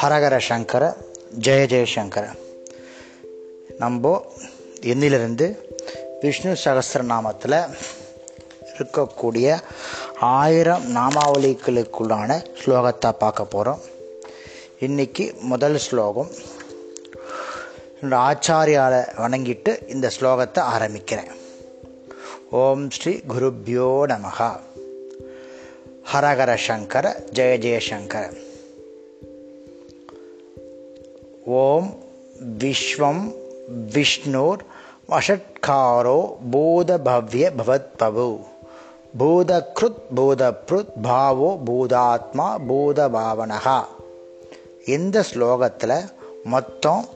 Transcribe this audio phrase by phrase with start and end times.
[0.00, 0.96] ஹரஹர சங்கர
[1.38, 2.24] ஜெய ஜெயசங்கர
[3.78, 4.24] நம்ம
[4.80, 5.58] இன்னிலிருந்து
[6.20, 7.74] விஷ்ணு சகசிரநாமத்தில்
[8.78, 9.60] இருக்கக்கூடிய
[10.20, 13.80] ஆயிரம் நாமாவளிகளுக்குள்ளான ஸ்லோகத்தை பார்க்க போகிறோம்
[14.78, 16.28] இன்னைக்கு முதல் ஸ்லோகம்.
[18.02, 21.30] என்னோட ஆச்சாரியால வணங்கிட்டு இந்த ஸ்லோகத்தை ஆரம்பிக்கிறேன்.
[22.50, 24.60] ஓம் ஸ்ரீ குருப்யோ நமகா
[26.12, 28.36] ஹரஹர சங்கர ஜெய ஜெயசங்கர
[31.44, 31.94] ஓம்
[32.58, 33.34] விஸ்வம்
[33.92, 34.58] விஷ்ணுர்
[35.08, 38.44] வஷட்காரோ பூதபவ்ய பவத்பவு.
[39.18, 43.84] பூதக்ருத் பூதப்ருத் பாவோ பூதாத்மா பூதபாவனகா.
[44.86, 46.08] இந்த ஸ்லோகத்தில்
[46.44, 47.08] மொத்தம்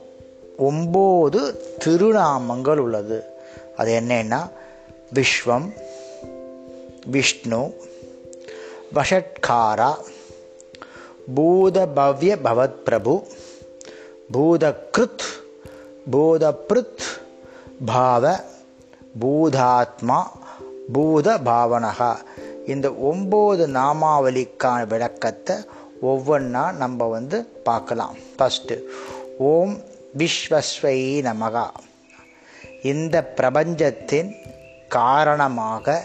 [0.59, 1.55] ஒம்பது
[1.85, 3.23] திருநாமங்கள் உள்ளது.
[3.77, 4.49] அது என்னென்னா
[5.13, 5.73] விஸ்வம்
[7.05, 7.61] விஷ்ணு
[8.95, 9.91] வஷட்காரா
[11.35, 13.27] பூதபவ்ய பவத் பிரபு
[14.33, 15.25] பூதக்ருத்
[16.11, 17.05] பூதப்ருத்
[17.85, 18.39] பாவ
[19.19, 20.19] பூதாத்மா
[20.93, 22.15] பூத பாவனகா
[22.65, 25.55] இந்த ஒம்பது நாமாவலிக்கான விளக்கத்தை
[26.01, 28.15] ஒவ்வொன்றா நம்ம வந்து பார்க்கலாம்.
[28.37, 28.81] ஃபஸ்ட்டு
[29.37, 29.77] ஓம்
[30.17, 31.67] விஸ்வஸ்வை நமகா.
[32.83, 34.35] இந்த பிரபஞ்சத்தின்
[34.87, 36.03] காரணமாக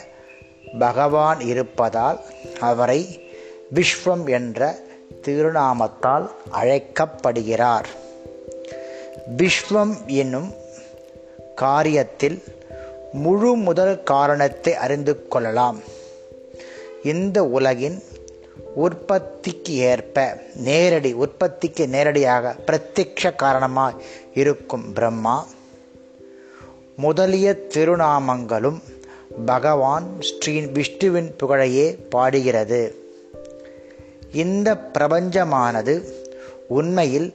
[0.79, 2.21] பகவான் இருப்பதால்
[2.61, 3.31] அவரை
[3.75, 4.79] விஸ்வம் என்ற
[5.27, 7.89] திருநாமத்தால் அழைக்கப்படுகிறார்.
[9.37, 10.53] விஸ்வம் என்னும்
[11.61, 12.43] காரியத்தில்
[13.13, 15.79] முழு முதல் காரணத்தை அறிந்து கொள்ளலாம்.
[17.03, 18.03] இந்த உலகின்
[18.77, 23.97] உற்பத்திக்கு ஏற்ப நேரடி உற்பத்திக்கு நேரடியாக பிரத்யக்ஷ காரணமாக
[24.35, 25.47] இருக்கும் பிரம்மா
[26.97, 28.81] முதலிய திருநாமங்களும்
[29.47, 32.95] பகவான் ஸ்ரீ விஷ்ணுவின் புகழையே பாடுகிறது.
[34.33, 36.05] இந்த பிரபஞ்சமானது
[36.69, 37.35] உண்மையில்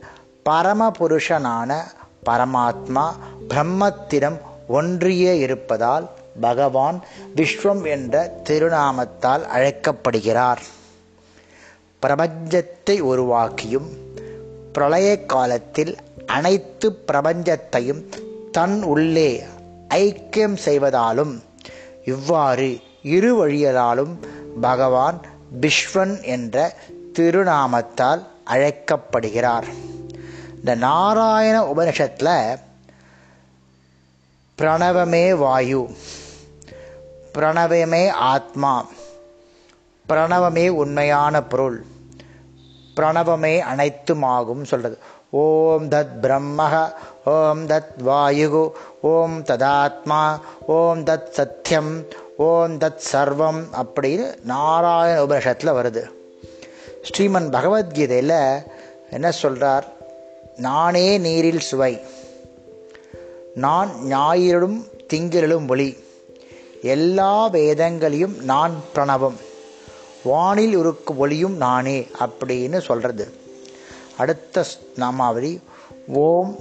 [0.49, 1.77] பரமபுருஷனான
[2.25, 3.05] பரமாத்மா
[3.49, 4.37] பிரம்மத்திடம்
[4.67, 6.09] ஒன்றியே இருப்பதால்
[6.41, 7.03] பகவான்
[7.35, 10.61] விஸ்வம் என்ற திருநாமத்தால் அழைக்கப்படுகிறார்.
[12.01, 13.89] பிரபஞ்சத்தை உருவாக்கியும்
[14.73, 18.05] பிரளய காலத்தில் அனைத்து பிரபஞ்சத்தையும்
[18.51, 19.43] தன் உள்ளே
[19.89, 21.43] ஐக்கியம் செய்வதாலும்
[22.05, 24.13] இவ்வாறு இரு வழியலாலும்
[24.61, 25.19] பகவான்
[25.61, 26.73] பிஷ்வன் என்ற
[27.13, 29.65] திருநாமத்தால் அழைக்கப்படுகிறார்.
[30.55, 32.59] இந்த நாராயண உபனிஷத்தில்
[34.57, 35.89] பிரணவமே வாயு
[37.33, 38.85] பிரணவமே ஆத்மா
[40.09, 41.85] பிரணவமே உண்மையான பொருள்
[42.95, 44.97] பிரணவமே அனைத்துமாகும் சொல்றது.
[45.43, 46.59] ஓம் தத் பிரம்ம
[47.25, 48.63] ஓம் தத் வாயு
[49.01, 50.21] ஓம் ததாத்மா
[50.67, 51.93] ஓம் தத் சத்தியம்
[52.37, 56.03] ஓம் தத் சர்வம் அப்படின்னு நாராயண உபனிஷத்தில் வருது.
[57.07, 58.37] ஸ்ரீமன் பகவத்கீதையில்
[59.09, 59.87] என்ன சொல்கிறார்
[60.57, 61.93] நானே நீரில் சுவை
[63.55, 64.79] நான் ஞாயிறும்
[65.13, 65.89] திங்களிலும் ஒளி
[66.81, 69.39] எல்லா வேதங்களையும் நான் பிரணவம்
[70.23, 73.25] வானில் இருக்கும் ஒளியும் நானே அப்படின்னு சொல்கிறது
[74.17, 74.65] அடுத்த
[74.95, 75.61] நாமாவளி
[76.07, 76.55] ஓம்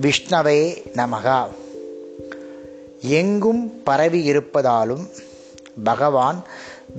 [0.00, 1.46] விஷ்ணவே நமகா.
[3.00, 5.08] எங்கும் பரவி இருப்பதாலும்
[5.84, 6.44] பகவான்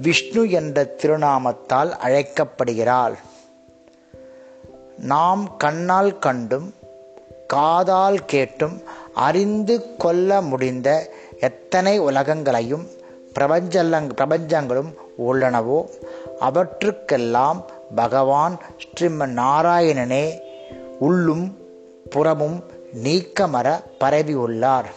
[0.02, 3.18] விஷ்ணு என்ற திருநாமத்தால் அழைக்கப்படுகிறாள்.
[4.98, 6.74] நாம் கண்ணால் கண்டும்
[7.48, 8.81] காதால் கேட்டும்
[9.14, 12.88] அறிந்து கொள்ள முடிந்த எத்தனை உலகங்களையும்
[13.40, 15.90] பிரபஞ்சலங் பிரபஞ்சங்களும் உள்ளனவோ
[16.40, 20.39] அவற்றுக்கெல்லாம் பகவான் ஸ்ரீம நாராயணனே
[21.00, 21.57] உள்ளும்
[22.09, 22.63] புறமும்
[23.03, 24.89] நீக்கமர பரவி உள்ளார்.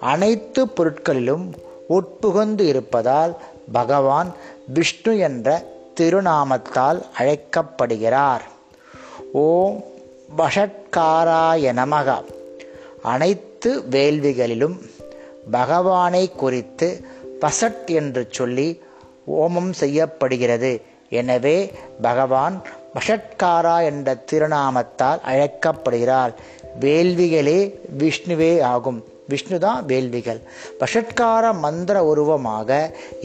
[0.00, 1.52] அனைத்து பொருட்களிலும்
[1.88, 3.36] உட்புகுந்து இருப்பதால்
[3.72, 4.32] பகவான்
[4.66, 5.64] விஷ்ணு என்ற
[6.00, 8.42] திருநாமத்தால் அழைக்கப்படுகிறார்.
[9.32, 9.84] ஓம்
[10.38, 12.24] வஷட்காராய நமக.
[13.02, 14.76] அனைத்து வேள்விகளிலும்
[15.50, 17.04] பகவானை குறித்து
[17.40, 18.82] பசட் என்று சொல்லி
[19.32, 20.89] ஓமம் செய்யப்படுகிறது.
[21.18, 21.56] எனவே
[22.02, 22.56] பகவான்
[22.96, 26.32] வஷட்காரா என்ற திருநாமத்தால் அழைக்கப்படுகிறார்.
[26.80, 27.60] வேள்விகளே
[28.00, 29.00] விஷ்ணுவே ஆகும்.
[29.28, 30.40] விஷ்ணு தான் வேள்விகள்.
[30.80, 32.70] பஷட்கார மந்திர உருவமாக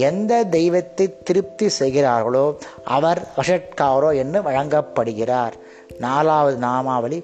[0.09, 2.45] எந்த தெய்வத்தை திருப்தி செய்கிறார்களோ
[2.97, 5.55] அவர் வஷட்காரோ என்று வழங்கப்படுகிறார்.
[5.99, 7.19] நாலாவது நாமாவளி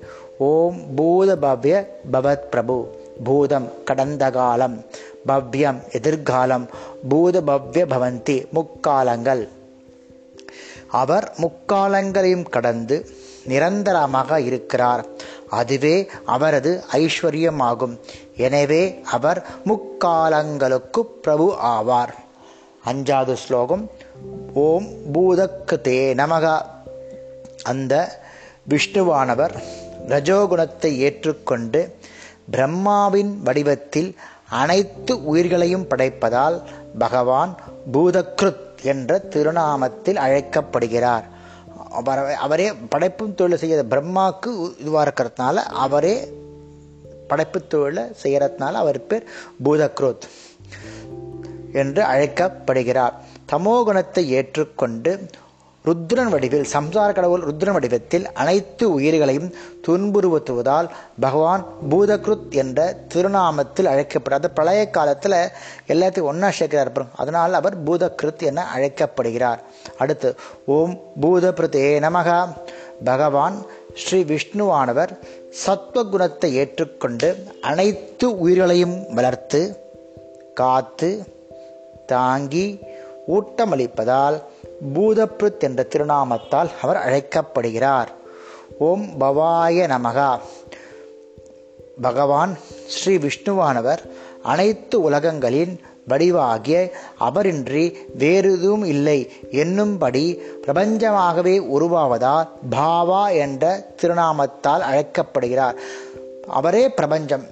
[0.50, 1.76] ஓம் பூத பவ்ய
[2.12, 2.78] பவத் பிரபு
[3.24, 4.78] பூதம் கடந்த காலம்
[5.28, 6.66] பவ்யம் எதிர்காலம்
[7.10, 9.44] பூத பவ்ய பவந்தி முக்காலங்கள்.
[10.92, 13.10] அவர் முக்காலங்களையும் கடந்து
[13.46, 15.06] நிரந்தரமாக இருக்கிறார்.
[15.50, 18.00] அதுவே அவரது ஐஸ்வர்யமாகும்.
[18.36, 22.14] எனவே அவர் முக்காலங்களுக்கு பிரபு ஆவார்.
[22.86, 23.90] அஞ்சாவது ஸ்லோகம்.
[24.54, 26.62] ஓம் பூதக்கதே நமக.
[27.64, 28.20] அந்த
[28.70, 29.56] விஷ்ணுவானவர்
[30.08, 31.96] ரஜோகுணத்தை ஏற்றுக்கொண்டு
[32.52, 34.16] பிரம்மாவின் வடிவத்தில்
[34.50, 36.62] அனைத்து உயிர்களையும் படைப்பதால்
[36.98, 37.58] பகவான்
[37.94, 41.26] பூதக்ருத் என்ற திருநாமத்தில் அழைக்கப்படுகிறார்.
[41.92, 46.34] அவர் அவரே படைப்பும் தொழிலை செய்ய பிரம்மாவுக்கு இதுவாக இருக்கிறதுனால அவரே
[47.28, 49.28] படைப்பு தொழிலை செய்கிறதுனால அவர் பேர்
[49.64, 50.28] பூதக்ரோத்
[51.74, 53.14] என்று அழைக்கப்படுகிறார்.
[53.52, 55.26] தமோகுணத்தை ஏற்றுக்கொண்டு
[55.86, 59.54] ருத்ரன் வடிவில் சம்சார கடவுள் ருத்ரன் வடிவத்தில் அனைத்து உயிர்களையும்
[59.88, 60.88] துன்புறுத்துவதால்
[61.20, 65.38] பகவான் பூதக்ருத் என்ற திருநாமத்தில் அழைக்கப்படுறார் அது பழைய காலத்தில்
[65.88, 67.16] எல்லாத்தையும் ஒன்றா சேர்க்கிறார் பாருங்க.
[67.16, 69.62] அதனால் அவர் பூதக்ருத் என அழைக்கப்படுகிறார்
[69.98, 70.36] அடுத்து
[70.66, 72.38] ஓம் பூதபிருதே நமகா
[73.04, 73.58] பகவான்
[73.96, 75.14] ஸ்ரீ விஷ்ணுவானவர்
[75.66, 77.30] சத்வகுணத்தை ஏற்றுக்கொண்டு
[77.62, 79.62] அனைத்து உயிர்களையும் வளர்த்து
[80.54, 81.12] காத்து
[82.06, 82.80] தாங்கி
[83.28, 84.38] ஊட்டமளிப்பதால்
[84.94, 88.12] பூதப்ருத் என்ற திருநாமத்தால் அவர் அழைக்கப்படுகிறார்.
[88.80, 90.40] ஓம் பவாய நமகா.
[92.02, 92.58] பகவான்
[92.88, 93.98] ஸ்ரீ விஷ்ணுவானவர்
[94.44, 95.80] அனைத்து உலகங்களின்
[96.10, 96.90] வடிவாகிய
[97.20, 105.76] அவரின்றி வேறெதுவும் இல்லை என்னும்படி பிரபஞ்சமாகவே உருவாவதால் பாவா என்ற திருநாமத்தால் அழைக்கப்படுகிறார்.
[106.48, 107.46] அவரே பிரபஞ்சம்.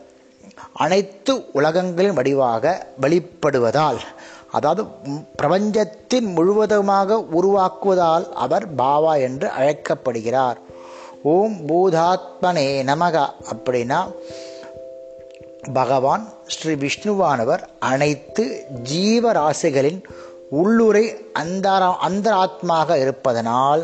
[0.74, 3.98] அனைத்து உலகங்களின் வடிவாக வெளிப்படுவதால்
[4.52, 4.84] அதாவது
[5.36, 10.58] பிரபஞ்சத்தின் முழுவதுமாக உருவாக்குவதால் அவர் பாவா என்று அழைக்கப்படுகிறார்.
[11.24, 13.16] ஓம் பூதாத்மனே நமக
[13.52, 14.00] அப்படின்னா
[15.74, 18.44] பகவான் ஸ்ரீ விஷ்ணுவானவர் அனைத்து
[18.92, 20.02] ஜீவராசிகளின்
[20.60, 21.04] உள்ளுரை
[21.34, 23.82] அந்தரா அந்தராத்மாக இருப்பதனால்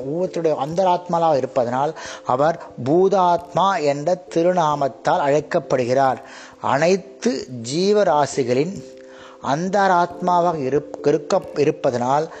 [0.00, 1.92] ஒவ்வொருத்தருடைய அந்தராத்மாவாக இருப்பதனால்
[2.34, 6.20] அவர் பூதாத்மா என்ற திருநாமத்தால் அழைக்கப்படுகிறார்.
[6.60, 7.32] அனைத்து
[7.72, 8.74] ஜீவராசிகளின்
[9.42, 12.34] அந்தராத்மாவாக இருப்- இருக்க இருப்பதனால்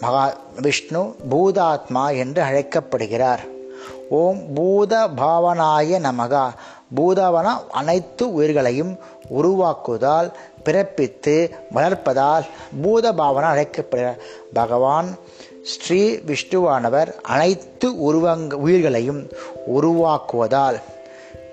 [0.00, 3.40] மகா விஷ்ணு பூதாத்மா என்று அழைக்கப்படுகிறார்.
[4.08, 6.50] ஓம் பூத பாவனாய நமகா.
[6.96, 8.98] பூதவன அனைத்து உயிர்களையும்
[9.36, 10.32] உருவாக்குவதால்
[10.64, 12.46] பிறப்பித்து வளர்ப்பதால்
[12.82, 14.18] பூத பாவனா அழைக்கப்படுகிறார்.
[14.52, 15.18] பகவான்
[15.62, 19.28] ஸ்ரீ விஷ்ணுவானவர் அனைத்து உருவங்க உயிர்களையும்
[19.76, 20.80] உருவாக்குவதால்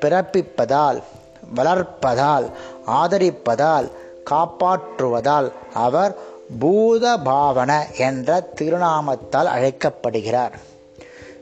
[0.02, 1.04] பிறப்பிப்பதால்
[1.56, 2.50] வளர்ப்பதால்
[2.88, 3.92] ஆதரிப்பதால்
[4.30, 6.14] காப்பாற்றுவதால் அவர்
[6.60, 10.56] பூத பாவன என்ற திருநாமத்தால் அழைக்கப்படுகிறார்.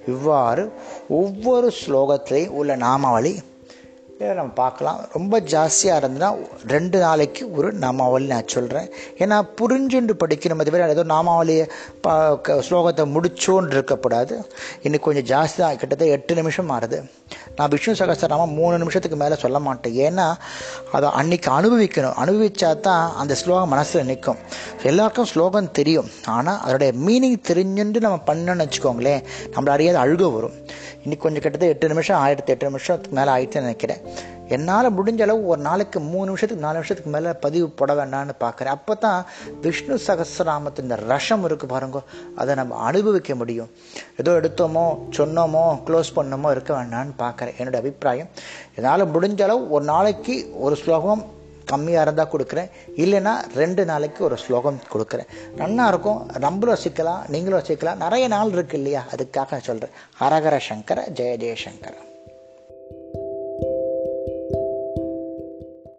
[0.07, 0.73] இவ்வாறு
[1.09, 3.33] ஒவ்வொரு ஸ்லோகத்திலேயும் உள்ள நாமாவளி
[4.21, 5.05] நம்ம பார்க்கலாம்.
[5.13, 11.69] ரொம்ப ஜாஸ்தியாக இருந்ததுன்னா ரெண்டு நாளைக்கு ஒரு நாமாவளி நான் சொல்கிறேன் ஏன்னா புரிஞ்சுண்டு படிக்கணும் அது ஏதோ நாமாவளியை
[12.01, 14.51] பா க- ஸ்லோகத்தை முடிச்சோன்னு இருக்கக்கூடாது.
[14.81, 17.09] இன்னைக்கு கொஞ்சம் ஜாஸ்தி தான் கிட்டத்தட்ட எட்டு நிமிஷம் ஆறுது.
[17.55, 19.93] நான் விஷ்ணு சகஸ்ரநாமம் மூணு நிமிஷத்துக்கு மேலே சொல்ல மாட்டேன்.
[19.93, 20.33] ஏன்னா
[20.91, 22.13] அதை அன்னைக்கு அனுபவிக்கணும்.
[22.25, 24.37] அனுபவிச்சா தான் அந்த ஸ்லோகம் மனசில் நிற்கும்
[24.83, 26.09] எல்லாருக்கும் ஸ்லோகம் தெரியும்.
[26.25, 29.23] ஆனால் அதோடைய மீனிங் தெரிஞ்சுட்டு நம்ம பண்ணோன்னு வச்சுக்கோங்களேன்.
[29.53, 30.60] நம்மள அறியாத அழுக வரும்.
[31.03, 34.01] இன்னைக்கு கொஞ்சம் கிட்டத்தட்ட எட்டு நிமிஷம் ஆயிரத்தி எட்டு நிமிஷத்துக்கு மேலே ஆயிடுச்சுன்னு நினைக்கிறேன்.
[34.55, 38.75] என்னால் முடிஞ்ச அளவு ஒரு நாளைக்கு மூணு நிமிஷத்துக்கு நாலு நிமிஷத்துக்கு மேலே பதிவு போட வேண்டாம்னு பார்க்குறேன்.
[38.77, 39.19] அப்போ தான்
[39.65, 42.01] விஷ்ணு சகஸ்ரநாமத்தின் இந்த ரஷம் இருக்கு பாருங்க
[42.41, 43.69] அதை நம்ம அனுபவிக்க முடியும்.
[44.21, 44.85] ஏதோ எடுத்தோமோ
[45.17, 47.57] சொன்னோமோ க்ளோஸ் பண்ணோமோ இருக்க வேண்டாம்னு பார்க்குறேன்.
[47.59, 48.31] என்னோட அபிப்பிராயம்
[48.75, 51.23] என்னால் முடிஞ்ச அளவு ஒரு நாளைக்கு ஒரு ஸ்லோகம்
[51.71, 52.69] கம்மியாக இருந்தால் கொடுக்குறேன்.
[52.95, 55.27] இல்லைன்னா ரெண்டு நாளைக்கு ஒரு ஸ்லோகம் கொடுக்குறேன்.
[55.57, 56.29] நன்னா இருக்கும்.
[56.39, 57.95] நம்மளும் ரசிக்கலாம் நீங்களும் ரசிக்கலாம்.
[57.95, 59.03] நிறைய நாள் இருக்கு இல்லையா?
[59.15, 62.09] அதுக்காக சொல்கிறேன் ஹரஹர சங்கர ஜெய ஜெயசங்கர